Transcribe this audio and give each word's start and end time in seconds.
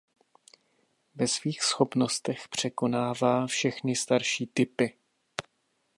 Ve 1.15 1.27
svých 1.27 1.61
schopnostech 1.63 2.47
překonává 2.47 3.47
všechny 3.47 3.95
starší 3.95 4.47
typy. 4.47 4.97